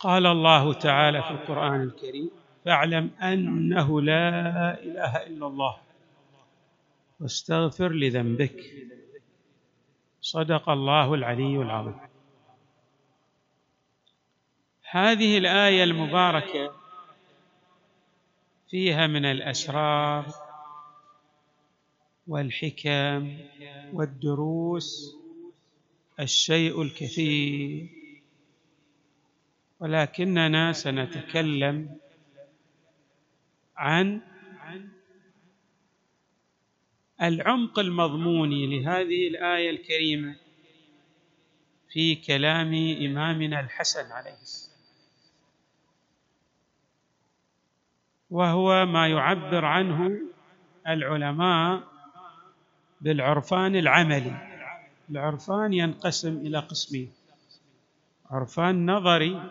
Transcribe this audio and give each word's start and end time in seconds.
قال 0.00 0.26
الله 0.26 0.72
تعالى 0.72 1.22
في 1.22 1.30
القرآن 1.30 1.82
الكريم 1.82 2.30
فاعلم 2.64 3.10
أنه 3.22 4.00
لا 4.00 4.28
إله 4.82 5.26
إلا 5.26 5.46
الله 5.46 5.76
واستغفر 7.20 7.92
لذنبك. 7.92 8.88
صدق 10.20 10.68
الله 10.68 11.14
العلي 11.14 11.56
العظيم. 11.56 12.00
هذه 14.90 15.38
الآية 15.38 15.84
المباركة 15.84 16.72
فيها 18.68 19.06
من 19.06 19.24
الأسرار 19.24 20.26
والحكم 22.26 23.38
والدروس 23.92 25.16
الشيء 26.20 26.82
الكثير. 26.82 27.99
ولكننا 29.80 30.72
سنتكلم 30.72 31.96
عن 33.76 34.20
العمق 37.22 37.78
المضموني 37.78 38.66
لهذه 38.66 39.28
الآية 39.28 39.70
الكريمة 39.70 40.36
في 41.88 42.14
كلام 42.14 42.74
إمامنا 43.04 43.60
الحسن 43.60 44.12
عليه 44.12 44.32
السلام. 44.42 44.80
وهو 48.30 48.86
ما 48.86 49.08
يعبر 49.08 49.64
عنه 49.64 50.20
العلماء 50.88 51.88
بالعرفان 53.00 53.76
العملي. 53.76 54.36
العرفان 55.10 55.72
ينقسم 55.72 56.36
إلى 56.36 56.58
قسمين. 56.58 57.12
عرفان 58.30 58.90
نظري 58.90 59.42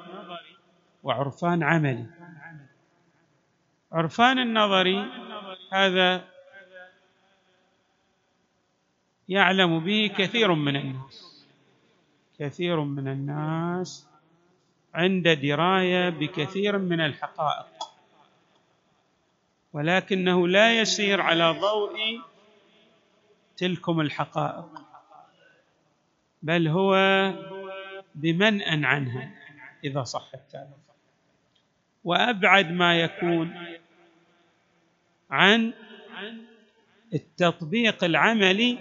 وعرفان 1.03 1.63
عملي. 1.63 2.05
عرفان 3.91 4.39
النظري 4.39 5.05
هذا 5.73 6.25
يعلم 9.29 9.79
به 9.79 10.13
كثير 10.17 10.53
من 10.53 10.75
الناس. 10.75 11.45
كثير 12.39 12.79
من 12.79 13.07
الناس 13.07 14.07
عند 14.93 15.27
دراية 15.27 16.09
بكثير 16.09 16.77
من 16.77 17.01
الحقائق. 17.01 17.67
ولكنه 19.73 20.47
لا 20.47 20.79
يسير 20.79 21.21
على 21.21 21.51
ضوء 21.51 22.21
تلكم 23.57 24.01
الحقائق 24.01 24.69
بل 26.41 26.67
هو 26.67 26.95
بمنأ 28.15 28.87
عنها 28.87 29.31
إذا 29.83 30.03
صح 30.03 30.31
التعبير. 30.33 30.77
وأبعد 32.03 32.71
ما 32.71 32.99
يكون 32.99 33.77
عن 35.31 35.73
التطبيق 37.13 38.03
العملي 38.03 38.77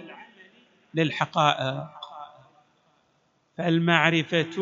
للحقائق. 0.93 1.89
فالمعرفة 3.57 4.57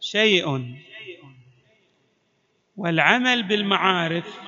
شيء 0.00 0.76
والعمل 2.76 3.42
بالمعارف 3.42 4.40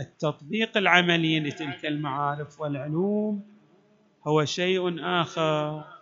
التطبيق 0.00 0.76
العملي 0.76 1.40
لتلك 1.40 1.86
المعارف 1.86 2.60
والعلوم 2.60 3.58
هو 4.26 4.44
شيء 4.44 5.04
آخر. 5.04 5.97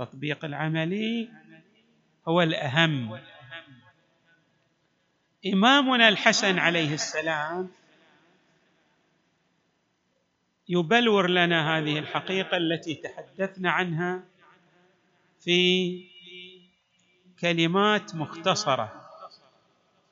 التطبيق 0.00 0.44
العملي 0.44 1.28
هو 2.28 2.42
الأهم. 2.42 3.20
إمامنا 5.46 6.08
الحسن 6.08 6.58
عليه 6.58 6.94
السلام 6.94 7.70
يبلور 10.68 11.30
لنا 11.30 11.78
هذه 11.78 11.98
الحقيقة 11.98 12.56
التي 12.56 12.94
تحدثنا 12.94 13.70
عنها 13.70 14.22
في 15.40 16.04
كلمات 17.40 18.14
مختصرة 18.14 19.10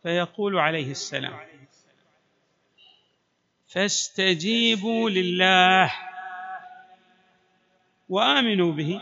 فيقول 0.03 0.59
عليه 0.59 0.91
السلام 0.91 1.41
فاستجيبوا 3.69 5.11
لله 5.11 5.93
وآمنوا 8.09 8.73
به. 8.73 9.01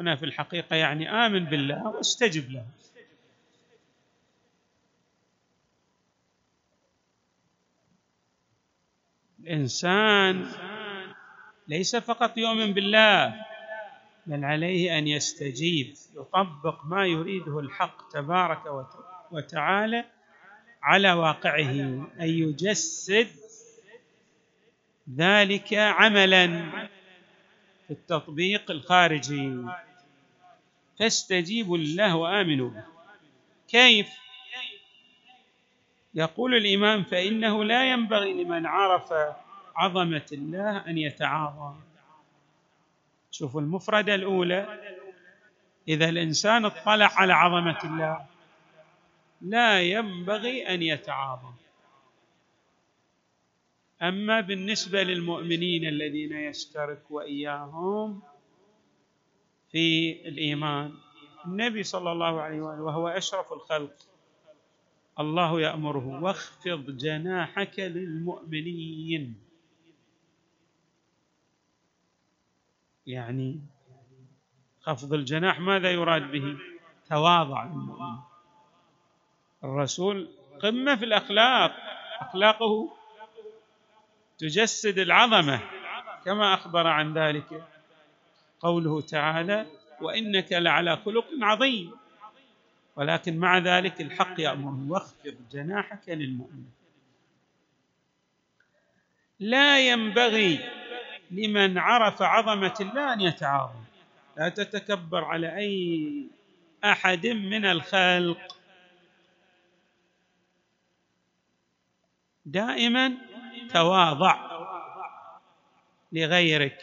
هنا 0.00 0.16
في 0.16 0.24
الحقيقة 0.24 0.76
يعني 0.76 1.10
آمن 1.26 1.44
بالله 1.44 1.86
واستجب 1.88 2.50
له. 2.50 2.64
الإنسان 9.40 10.46
ليس 11.68 11.96
فقط 11.96 12.36
يؤمن 12.38 12.72
بالله 12.72 13.34
بل 14.26 14.44
عليه 14.44 14.98
أن 14.98 15.08
يستجيب 15.08 15.94
يطبق 16.16 16.84
ما 16.84 17.06
يريده 17.06 17.60
الحق 17.60 18.08
تبارك 18.08 18.90
وتعالى 19.30 20.04
على 20.82 21.12
واقعه 21.12 21.70
أن 22.20 22.28
يجسد 22.28 23.28
ذلك 25.16 25.74
عملا 25.74 26.46
في 27.86 27.90
التطبيق 27.90 28.70
الخارجي. 28.70 29.64
فاستجيبوا 31.00 31.78
لله 31.78 32.16
وآمنوا 32.16 32.70
به. 32.70 32.84
كيف؟ 33.68 34.08
يقول 36.14 36.54
الإمام 36.54 37.04
فإنه 37.04 37.64
لا 37.64 37.90
ينبغي 37.90 38.44
لمن 38.44 38.66
عرف 38.66 39.12
عظمة 39.76 40.26
الله 40.32 40.76
أن 40.86 40.98
يتعاظم. 40.98 41.74
شوفوا 43.30 43.60
المفردة 43.60 44.14
الأولى. 44.14 44.80
إذا 45.88 46.08
الإنسان 46.08 46.64
اطلع 46.64 47.10
على 47.16 47.32
عظمة 47.32 47.78
الله 47.84 48.26
لا 49.40 49.82
ينبغي 49.82 50.68
أن 50.74 50.82
يتعاظم. 50.82 51.54
أما 54.02 54.40
بالنسبة 54.40 55.02
للمؤمنين 55.02 55.88
الذين 55.88 56.32
يشترك 56.32 57.10
وإياهم 57.10 58.22
في 59.72 60.12
الإيمان. 60.28 60.94
النبي 61.46 61.82
صلى 61.82 62.12
الله 62.12 62.40
عليه 62.40 62.60
وآله 62.60 62.82
وهو 62.82 63.08
أشرف 63.08 63.52
الخلق. 63.52 63.94
الله 65.20 65.60
يأمره 65.60 66.22
واخفض 66.22 66.96
جناحك 66.96 67.78
للمؤمنين. 67.78 69.40
يعني 73.06 73.60
خفض 74.80 75.12
الجناح 75.12 75.60
ماذا 75.60 75.90
يراد 75.90 76.30
به؟ 76.30 76.58
تواضع 77.10 77.64
للمؤمن. 77.64 78.18
الرسول 79.64 80.28
قمة 80.62 80.96
في 80.96 81.04
الأخلاق. 81.04 81.76
أخلاقه 82.20 82.92
تجسد 84.38 84.98
العظمة 84.98 85.60
كما 86.24 86.54
أخبر 86.54 86.86
عن 86.86 87.14
ذلك. 87.14 87.64
قوله 88.60 89.00
تعالى 89.00 89.66
وإنك 90.00 90.52
لعلى 90.52 90.96
خلق 90.96 91.26
عظيم. 91.42 91.92
ولكن 92.96 93.38
مع 93.38 93.58
ذلك 93.58 94.00
الحق 94.00 94.40
يامره 94.40 94.86
واخفض 94.88 95.34
جناحك 95.52 96.08
للمؤمن. 96.08 96.64
لا 99.40 99.88
ينبغي 99.88 100.70
لمن 101.30 101.78
عرف 101.78 102.22
عظمة 102.22 102.74
الله 102.80 103.12
أن 103.12 103.20
يتعاظم. 103.20 103.84
لا 104.36 104.48
تتكبر 104.48 105.24
على 105.24 105.56
أي 105.56 106.24
أحد 106.84 107.26
من 107.26 107.64
الخلق. 107.64 108.56
دائما 112.46 113.12
تواضع 113.72 114.50
لغيرك. 116.12 116.78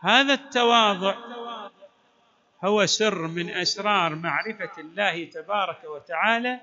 هذا 0.00 0.34
التواضع 0.34 1.14
هو 2.64 2.86
سر 2.86 3.26
من 3.26 3.50
أسرار 3.50 4.14
معرفة 4.14 4.70
الله 4.78 5.24
تبارك 5.24 5.84
وتعالى 5.84 6.60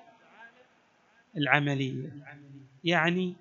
العملية. 1.38 2.10
يعني 2.84 3.36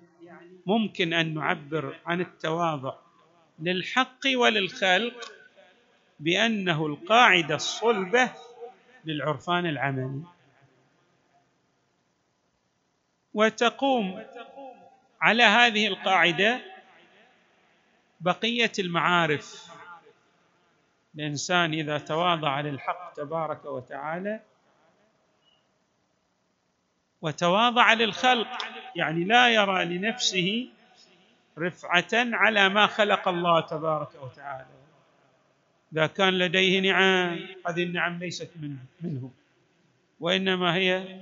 ممكن 0.65 1.13
أن 1.13 1.33
نعبر 1.33 1.99
عن 2.05 2.21
التواضع 2.21 2.95
للحق 3.59 4.19
وللخلق 4.35 5.31
بأنه 6.19 6.85
القاعدة 6.85 7.55
الصلبة 7.55 8.31
للعرفان 9.05 9.65
العملي. 9.65 10.21
وتقوم 13.33 14.23
على 15.21 15.43
هذه 15.43 15.87
القاعدة 15.87 16.61
بقية 18.21 18.71
المعارف 18.79 19.76
الإنسان 21.15 21.73
إذا 21.73 21.97
تواضع 21.97 22.59
للحق 22.59 23.13
تبارك 23.13 23.65
وتعالى 23.65 24.39
وتواضع 27.21 27.93
للخلق 27.93 28.47
يعني 28.95 29.23
لا 29.23 29.49
يرى 29.49 29.85
لنفسه 29.85 30.67
رفعة 31.59 32.07
على 32.13 32.69
ما 32.69 32.87
خلق 32.87 33.27
الله 33.27 33.59
تبارك 33.59 34.09
وتعالى. 34.23 34.65
إذا 35.93 36.07
كان 36.07 36.33
لديه 36.33 36.79
نعم 36.79 37.39
هذه 37.67 37.83
النعم 37.83 38.19
ليست 38.19 38.51
منه, 38.61 38.77
منه 39.01 39.31
وإنما 40.19 40.75
هي 40.75 41.19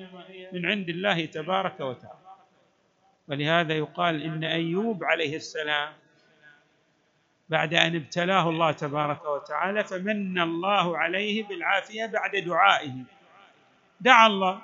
من 0.53 0.65
عند 0.65 0.89
الله 0.89 1.25
تبارك 1.25 1.79
وتعالى. 1.79 2.25
ولهذا 3.27 3.73
يقال 3.73 4.21
إن 4.21 4.43
أيوب 4.43 5.03
عليه 5.03 5.35
السلام 5.35 5.93
بعد 7.49 7.73
أن 7.73 7.95
ابتلاه 7.95 8.49
الله 8.49 8.71
تبارك 8.71 9.25
وتعالى 9.25 9.83
فمن 9.83 10.41
الله 10.41 10.97
عليه 10.97 11.47
بالعافية 11.47 12.05
بعد 12.05 12.35
دعائه. 12.35 12.93
دعا 14.01 14.27
الله. 14.27 14.61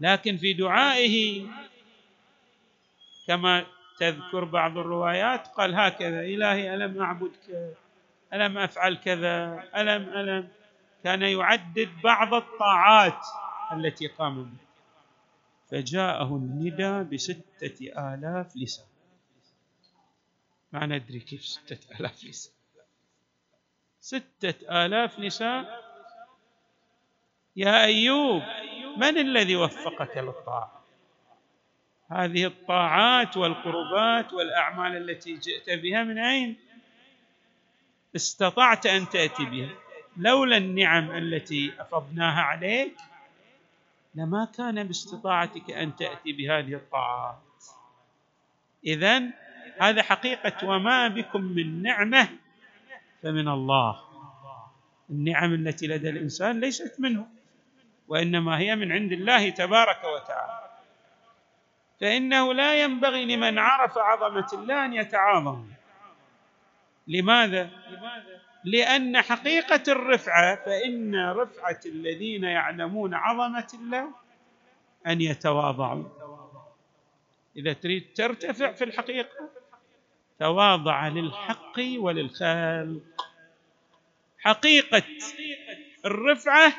لكن 0.00 0.36
في 0.36 0.52
دعائه 0.52 1.46
كما 3.26 3.64
تذكر 3.98 4.44
بعض 4.44 4.78
الروايات 4.78 5.48
قال 5.48 5.74
هكذا 5.74 6.20
إلهي 6.20 6.74
ألم 6.74 7.02
اعبدك 7.02 7.74
ألم 8.34 8.58
أفعل 8.58 8.96
كذا 8.96 9.64
ألم 9.76 10.02
ألم. 10.08 10.48
كان 11.04 11.22
يعدد 11.22 11.88
بعض 12.04 12.34
الطاعات 12.34 13.26
التي 13.72 14.06
قام 14.06 14.42
بها. 14.44 14.66
فجاءه 15.70 16.36
الندى 16.36 17.16
بستة 17.16 17.78
آلاف 17.98 18.56
لسان. 18.56 18.89
ما 20.72 20.86
ندري 20.86 21.20
كيف 21.20 21.44
ستة 21.44 22.00
آلاف 22.00 22.24
لسان 22.24 22.52
ستة 24.00 24.84
آلاف 24.84 25.18
لسان 25.18 25.66
يا 27.56 27.84
أيوب 27.84 28.42
من 28.96 29.18
الذي 29.18 29.56
وفقك 29.56 30.16
للطاعة؟ 30.16 30.80
هذه 32.10 32.46
الطاعات 32.46 33.36
والقربات 33.36 34.32
والأعمال 34.32 35.10
التي 35.10 35.36
جئت 35.36 35.70
بها 35.70 36.04
من 36.04 36.18
أين؟ 36.18 36.56
استطعت 38.16 38.86
أن 38.86 39.08
تأتي 39.08 39.44
بها. 39.44 39.74
لولا 40.16 40.56
النعم 40.56 41.10
التي 41.10 41.72
أفضناها 41.78 42.42
عليك 42.42 42.96
لما 44.14 44.48
كان 44.56 44.84
باستطاعتك 44.84 45.70
أن 45.70 45.96
تأتي 45.96 46.32
بهذه 46.32 46.74
الطاعات. 46.74 47.38
اذا 48.84 49.22
هذا 49.80 50.02
حقيقة 50.02 50.68
وما 50.68 51.08
بكم 51.08 51.42
من 51.42 51.82
نعمة 51.82 52.28
فمن 53.22 53.48
الله. 53.48 54.00
النعم 55.10 55.54
التي 55.54 55.86
لدى 55.86 56.10
الإنسان 56.10 56.60
ليست 56.60 57.00
منه 57.00 57.26
وإنما 58.08 58.58
هي 58.58 58.76
من 58.76 58.92
عند 58.92 59.12
الله 59.12 59.50
تبارك 59.50 60.04
وتعالى. 60.04 60.70
فإنه 62.00 62.54
لا 62.54 62.82
ينبغي 62.82 63.36
لمن 63.36 63.58
عرف 63.58 63.98
عظمة 63.98 64.46
الله 64.52 64.84
أن 64.84 64.92
يتعاظم. 64.92 65.66
لماذا؟ 67.08 67.70
لأن 68.64 69.20
حقيقة 69.20 69.82
الرفعة 69.88 70.64
فإن 70.64 71.30
رفعة 71.30 71.80
الذين 71.86 72.44
يعلمون 72.44 73.14
عظمة 73.14 73.68
الله 73.74 74.08
أن 75.06 75.20
يتواضعوا. 75.20 76.04
إذا 77.56 77.72
تريد 77.72 78.12
ترتفع 78.14 78.72
في 78.72 78.84
الحقيقة 78.84 79.50
تواضع 80.40 81.08
للحق 81.08 81.76
وللخلق 81.98 83.26
حقيقة 84.38 85.02
الرفعة 86.04 86.72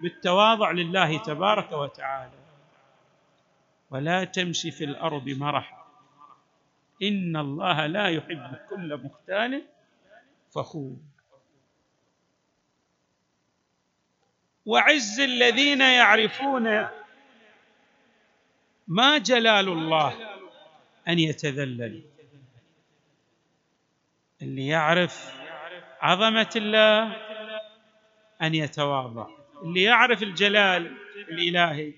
بالتواضع 0.00 0.70
لله 0.70 1.18
تبارك 1.18 1.72
وتعالى. 1.72 2.38
ولا 3.90 4.24
تمشي 4.24 4.70
في 4.70 4.84
الأرض 4.84 5.28
مرحا. 5.28 5.84
إن 7.02 7.36
الله 7.36 7.86
لا 7.86 8.08
يحب 8.08 8.56
كل 8.70 9.00
مختال 9.04 9.62
فخور. 10.54 10.96
وعز 14.66 15.20
الذين 15.20 15.80
يعرفون 15.80 16.88
ما 18.88 19.18
جلال 19.18 19.68
الله 19.68 20.38
أن 21.08 21.18
يتذلل 21.18 22.13
اللي 24.42 24.66
يعرف 24.66 25.34
عظمة 26.00 26.50
الله 26.56 27.16
أن 28.42 28.54
يتواضع 28.54 29.28
اللي 29.62 29.82
يعرف 29.82 30.22
الجلال 30.22 30.96
الإلهي. 31.16 31.92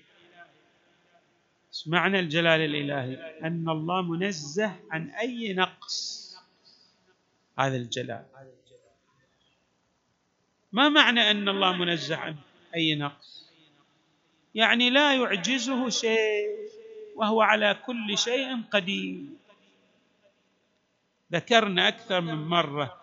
معنى 1.87 2.19
الجلال 2.19 2.61
الإلهي؟ 2.61 3.39
أن 3.43 3.69
الله 3.69 4.01
منزه 4.01 4.75
عن 4.91 5.09
أي 5.09 5.53
نقص. 5.53 6.27
هذا 7.59 7.75
الجلال. 7.75 8.25
ما 10.71 10.89
معنى 10.89 11.31
أن 11.31 11.49
الله 11.49 11.73
منزه 11.73 12.15
عن 12.15 12.35
أي 12.75 12.95
نقص؟ 12.95 13.47
يعني 14.55 14.89
لا 14.89 15.15
يعجزه 15.15 15.89
شيء 15.89 16.69
وهو 17.15 17.41
على 17.41 17.77
كل 17.85 18.17
شيء 18.17 18.61
قدير. 18.71 19.23
ذكرنا 21.33 21.87
أكثر 21.87 22.21
من 22.21 22.47
مرة 22.47 23.01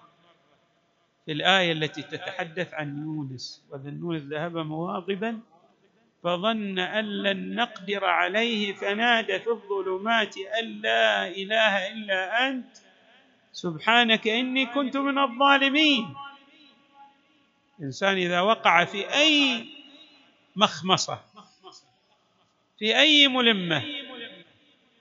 في 1.26 1.32
الآية 1.32 1.72
التي 1.72 2.02
تتحدث 2.02 2.74
عن 2.74 3.02
يونس 3.02 3.64
وذنون 3.70 4.16
الذهب 4.16 4.56
مواظبا 4.56 5.40
فظن 6.22 6.78
أن 6.78 7.04
لن 7.04 7.54
نقدر 7.54 8.04
عليه 8.04 8.72
فنادى 8.72 9.38
في 9.38 9.50
الظلمات 9.50 10.34
أن 10.38 10.80
لا 10.80 11.28
إله 11.28 11.92
إلا 11.92 12.48
أنت 12.48 12.76
سبحانك 13.52 14.28
إني 14.28 14.66
كنت 14.66 14.96
من 14.96 15.18
الظالمين. 15.18 16.14
الانسان 17.78 18.16
إذا 18.16 18.40
وقع 18.40 18.84
في 18.84 19.14
أي 19.14 19.66
مخمصة 20.56 21.20
في 22.78 22.98
أي 22.98 23.28
ملمة 23.28 23.84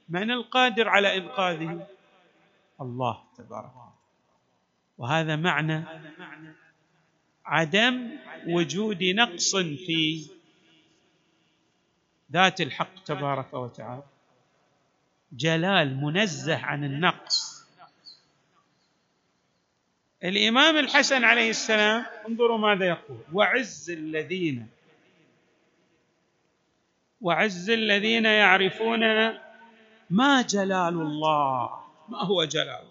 من 0.09 0.31
القادر 0.31 0.89
على 0.89 1.17
إنقاذه؟ 1.17 1.87
الله. 2.81 3.23
تبارك 3.37 3.71
وهذا 4.97 5.35
معنى 5.35 5.83
عدم 7.45 8.09
وجود 8.47 9.03
نقص 9.03 9.55
في 9.55 10.25
ذات 12.31 12.61
الحق 12.61 13.03
تبارك 13.03 13.53
وتعالى. 13.53 14.03
جلال 15.33 15.97
منزه 15.97 16.57
عن 16.57 16.83
النقص. 16.83 17.67
الإمام 20.23 20.77
الحسن 20.77 21.23
عليه 21.23 21.49
السلام 21.49 22.05
انظروا 22.27 22.57
ماذا 22.57 22.85
يقول. 22.85 23.17
وعز 23.33 23.89
الذين 23.89 24.69
وعز 27.21 27.69
الذين 27.69 28.25
يعرفون 28.25 28.99
ما 30.09 30.41
جلال 30.41 30.93
الله. 30.93 31.82
ما 32.13 32.23
هو 32.23 32.43
جلال. 32.43 32.85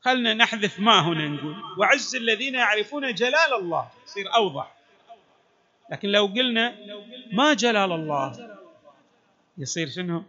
خلنا 0.00 0.34
نحذف 0.34 0.80
ما 0.80 1.00
هنا 1.00 1.28
نقول. 1.28 1.56
وعز 1.78 2.16
الذين 2.16 2.54
يعرفون 2.54 3.14
جلال 3.14 3.54
الله. 3.60 3.90
يصير 4.06 4.34
أوضح. 4.34 4.74
لكن 5.90 6.08
لو 6.08 6.26
قلنا 6.26 6.76
ما 7.32 7.54
جلال 7.54 7.92
الله 7.92 8.58
يصير 9.58 9.88
شنو؟ 9.88 10.22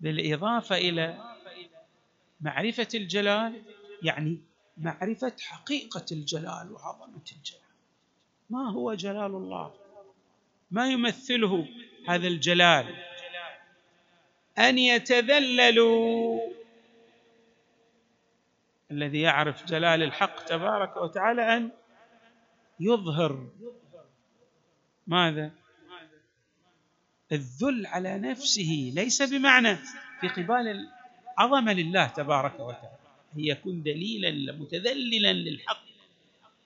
بالإضافة 0.00 0.76
إلى 0.76 1.34
معرفة 2.40 2.88
الجلال 2.94 3.62
يعني 4.02 4.38
معرفة 4.78 5.32
حقيقة 5.40 6.04
الجلال 6.12 6.72
وعظمة 6.72 7.26
الجلال. 7.36 7.62
ما 8.50 8.70
هو 8.70 8.94
جلال 8.94 9.30
الله؟ 9.30 9.74
ما 10.70 10.90
يمثله 10.90 11.68
هذا 12.08 12.28
الجلال؟ 12.28 13.11
أن 14.58 14.78
يتذللوا. 14.78 16.40
الذي 18.90 19.20
يعرف 19.20 19.64
جلال 19.64 20.02
الحق 20.02 20.44
تبارك 20.44 20.96
وتعالى 20.96 21.56
أن 21.56 21.70
يظهر. 22.80 23.46
ماذا؟ 25.06 25.50
الذل 27.32 27.86
على 27.86 28.18
نفسه. 28.18 28.92
ليس 28.94 29.22
بمعنى 29.22 29.76
في 30.20 30.28
قبال 30.28 30.88
العظمة 31.38 31.72
لله 31.72 32.06
تبارك 32.06 32.60
وتعالى. 32.60 32.98
هي 33.36 33.48
يكون 33.48 33.82
دليلا 33.82 34.52
متذللا 34.52 35.32
للحق 35.32 35.82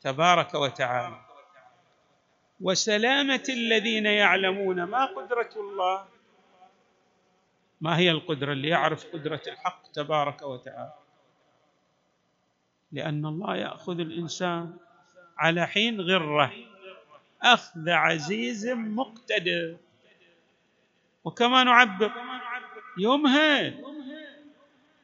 تبارك 0.03 0.55
وتعالى. 0.55 1.21
وسلامة 2.61 3.45
الذين 3.49 4.07
يعلمون 4.07 4.83
ما 4.83 5.05
قدرة 5.05 5.51
الله. 5.57 6.16
ما 7.81 7.99
هي 7.99 8.11
القدرة؟ 8.11 8.53
اللي 8.53 8.69
يعرف 8.69 9.07
قدرة 9.13 9.43
الحق 9.47 9.93
تبارك 9.93 10.43
وتعالى. 10.43 10.95
لأن 12.93 13.27
الله 13.27 13.57
يأخذ 13.57 14.01
الإنسان 14.01 14.77
على 15.39 15.67
حين 15.67 16.01
غرة. 16.01 16.53
أخذ 17.43 17.89
عزيز 17.91 18.69
مقتدر. 18.69 19.77
وكما 21.25 21.65
نعبر 21.65 22.13
يمهل 22.99 23.85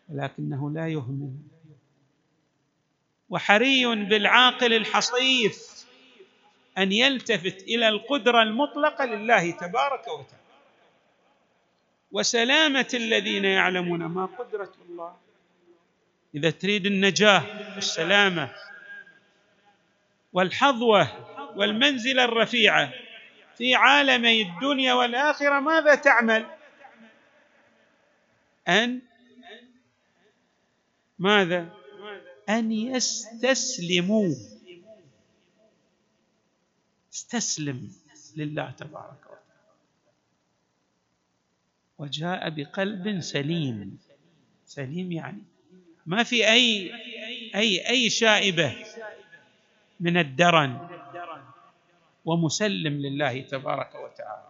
ولكنه 0.08 0.70
لا 0.70 0.88
يهمل. 0.88 1.32
وحري 3.30 3.86
بالعاقل 4.04 4.72
الحصيف 4.72 5.86
أن 6.78 6.92
يلتفت 6.92 7.62
إلى 7.62 7.88
القدرة 7.88 8.42
المطلقة 8.42 9.04
لله 9.04 9.50
تبارك 9.50 10.08
وتعالى. 10.08 10.41
وسلامة 12.12 12.88
الذين 12.94 13.44
يعلمون 13.44 14.04
ما 14.04 14.26
قدرة 14.26 14.72
الله. 14.88 15.16
إذا 16.34 16.50
تريد 16.50 16.86
النجاة 16.86 17.74
والسلامه 17.74 18.54
والحظوة 20.32 21.08
والمنزلة 21.56 22.24
الرفيعة 22.24 22.92
في 23.58 23.74
عالمي 23.74 24.42
الدنيا 24.42 24.94
والآخرة 24.94 25.60
ماذا 25.60 25.94
تعمل؟ 25.94 26.46
أن؟ 28.68 29.00
ماذا؟ 31.18 31.68
أن 32.48 32.72
يستسلموا. 32.72 34.34
استسلم 37.12 37.92
لله 38.36 38.70
تبارك 38.70 39.31
وجاء 42.02 42.50
بقلب 42.50 43.20
سليم. 43.20 43.98
سليم 44.66 45.12
يعني. 45.12 45.42
ما 46.06 46.22
في 46.22 46.52
أي 46.52 46.90
أي 47.54 47.88
أي 47.88 48.10
شائبة 48.10 48.74
من 50.00 50.16
الدرن. 50.18 50.88
ومسلم 52.24 52.94
لله 53.06 53.40
تبارك 53.40 53.94
وتعالى. 53.94 54.48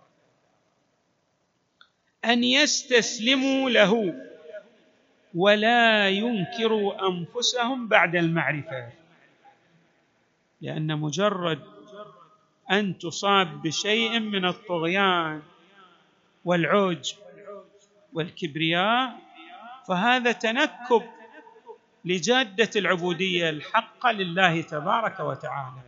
أن 2.25 2.45
يستسلموا 2.45 3.71
له 3.71 4.15
ولا 5.35 6.09
ينكروا 6.09 7.09
أنفسهم 7.09 7.89
بعد 7.89 8.17
المعرفة. 8.17 8.93
لأن 10.61 10.99
مجرد 10.99 11.61
أن 12.71 12.99
تصاب 12.99 13.63
بشيء 13.63 14.21
من 14.21 14.45
الطغيان 14.45 15.43
والعوج 16.45 17.15
والكبرياء 18.13 19.19
فهذا 19.89 20.33
تنكب 20.33 21.03
لجادة 22.05 22.71
العبودية 22.77 23.51
الحقة 23.51 24.13
لله 24.13 24.63
تبارك 24.63 25.21
وتعالى. 25.21 25.83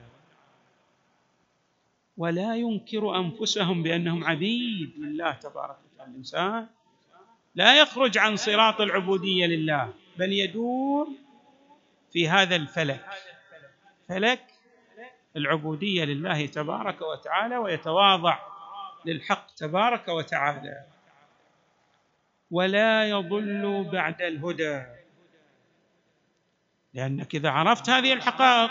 ولا 2.16 2.56
ينكر 2.56 3.16
أنفسهم 3.16 3.82
بأنهم 3.82 4.24
عبيد 4.24 4.92
لله 4.98 5.32
تبارك 5.32 5.76
وتعالى. 5.84 6.10
الإنسان 6.10 6.66
لا 7.54 7.80
يخرج 7.80 8.18
عن 8.18 8.36
صراط 8.36 8.80
العبودية 8.80 9.46
لله 9.46 9.92
بل 10.18 10.32
يدور 10.32 11.08
في 12.12 12.28
هذا 12.28 12.56
الفلك 12.56 13.06
فلك 14.08 14.44
العبودية 15.36 16.04
لله 16.04 16.46
تبارك 16.46 17.02
وتعالى 17.02 17.56
ويتواضع 17.56 18.38
للحق 19.04 19.54
تبارك 19.54 20.08
وتعالى. 20.08 20.93
ولا 22.54 23.08
يضل 23.10 23.88
بعد 23.92 24.22
الهدى. 24.22 24.82
لأنك 26.94 27.34
إذا 27.34 27.50
عرفت 27.50 27.90
هذه 27.90 28.12
الحقائق 28.12 28.70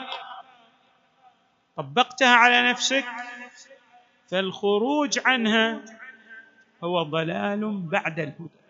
طبقتها 1.75 2.35
على 2.35 2.69
نفسك 2.69 3.05
فالخروج 4.27 5.19
عنها 5.25 5.85
هو 6.83 7.03
ضلال 7.03 7.81
بعد 7.81 8.19
الهدى. 8.19 8.63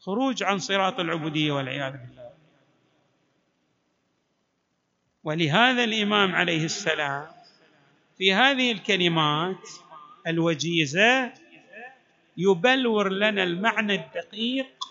خروج 0.00 0.42
عن 0.42 0.58
صراط 0.58 1.00
العبودية 1.00 1.52
والعياذ 1.52 1.92
بالله. 1.92 2.30
ولهذا 5.24 5.84
الإمام 5.84 6.34
عليه 6.34 6.64
السلام 6.64 7.26
في 8.18 8.34
هذه 8.34 8.72
الكلمات 8.72 9.68
الوجيزة 10.26 11.41
يبلور 12.36 13.08
لنا 13.08 13.42
المعنى 13.42 13.94
الدقيق 13.94 14.88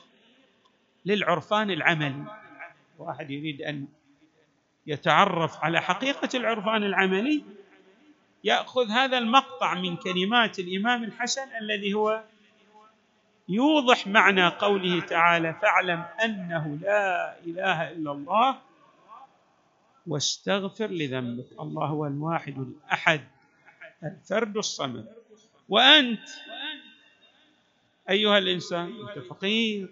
للعرفان 1.05 1.71
العملي. 1.71 2.23
واحد 2.97 3.31
يريد 3.31 3.61
أن 3.61 3.87
يتعرف 4.87 5.63
على 5.63 5.81
حقيقة 5.81 6.29
العرفان 6.33 6.83
العملي 6.83 7.43
يأخذ 8.43 8.89
هذا 8.89 9.17
المقطع 9.17 9.73
من 9.73 9.95
كلمات 9.95 10.59
الإمام 10.59 11.03
الحسن 11.03 11.47
الذي 11.61 11.93
هو 11.93 12.23
يوضح 13.49 14.07
معنى 14.07 14.47
قوله 14.47 14.99
تعالى 15.01 15.53
فاعلم 15.53 16.05
أنه 16.23 16.77
لا 16.81 17.35
إله 17.45 17.91
إلا 17.91 18.11
الله 18.11 18.57
واستغفر 20.07 20.87
لذنبك. 20.87 21.45
الله 21.59 21.85
هو 21.85 22.07
الواحد 22.07 22.57
الأحد 22.57 23.21
الفرد 24.03 24.57
الصمد. 24.57 25.07
وأنت 25.69 26.29
أيها 28.11 28.37
الإنسان 28.37 28.93
أنت 29.01 29.25
فقير. 29.25 29.89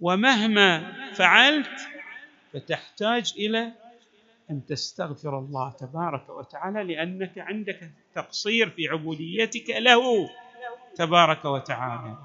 ومهما 0.00 0.92
فعلت 1.14 1.80
فتحتاج 2.52 3.34
إلى 3.38 3.72
أن 4.50 4.66
تستغفر 4.66 5.38
الله 5.38 5.70
تبارك 5.70 6.28
وتعالى 6.28 6.94
لأنك 6.94 7.38
عندك 7.38 7.90
تقصير 8.14 8.70
في 8.70 8.88
عبوديتك 8.88 9.70
له 9.70 10.30
تبارك 10.96 11.44
وتعالى. 11.44 12.18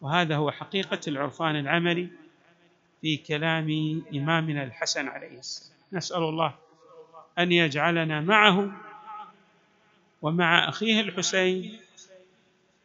وهذا 0.00 0.36
هو 0.36 0.50
حقيقة 0.50 1.00
العرفان 1.08 1.56
العملي 1.56 2.08
في 3.00 3.16
كلام 3.16 4.02
إمامنا 4.14 4.64
الحسن 4.64 5.08
عليه 5.08 5.38
السلام. 5.38 5.78
نسأل 5.92 6.22
الله 6.22 6.54
أن 7.38 7.52
يجعلنا 7.52 8.20
معه 8.20 8.72
ومع 10.22 10.68
أخيه 10.68 11.00
الحسين 11.00 11.78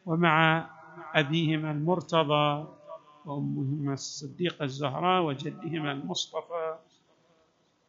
ومع 0.06 0.66
أبيهما 1.14 1.70
المرتضى 1.70 2.68
وأمهما 3.24 3.92
الصديقة 3.94 4.64
الزهراء 4.64 5.22
وجدهما 5.22 5.92
المصطفى 5.92 6.76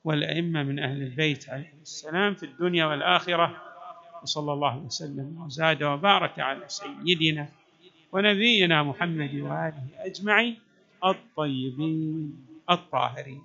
والأئمة 0.03 0.63
من 0.63 0.79
أهل 0.79 1.01
البيت 1.01 1.49
عليه 1.49 1.73
السلام 1.81 2.33
في 2.35 2.43
الدنيا 2.45 2.85
والآخرة 2.85 3.61
وصلى 4.23 4.53
الله 4.53 4.77
وسلم 4.77 5.41
وزاد 5.45 5.83
وبارك 5.83 6.39
على 6.39 6.63
سيدنا 6.67 7.49
ونبينا 8.11 8.83
محمد 8.83 9.35
وآله 9.35 9.83
أجمعين 9.97 10.59
الطيبين 11.05 12.45
الطاهرين. 12.69 13.41